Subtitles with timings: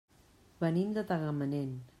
[0.63, 1.75] Venim de Tagamanent.